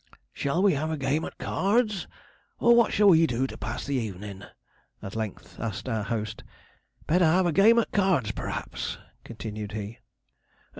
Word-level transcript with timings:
'Shall 0.33 0.63
we 0.63 0.73
have 0.73 0.89
a 0.89 0.97
game 0.97 1.23
at 1.25 1.37
cards? 1.37 2.07
or 2.57 2.75
what 2.75 2.91
shall 2.91 3.09
we 3.09 3.27
do 3.27 3.45
to 3.45 3.55
pass 3.55 3.85
the 3.85 3.97
evenin'?' 3.97 4.47
at 5.03 5.15
length 5.15 5.59
asked 5.59 5.87
our 5.87 6.01
host. 6.01 6.43
'Better 7.05 7.25
have 7.25 7.45
a 7.45 7.51
game 7.51 7.77
at 7.77 7.91
cards, 7.91 8.31
p'raps,' 8.31 8.97
continued 9.23 9.73
he. 9.73 9.99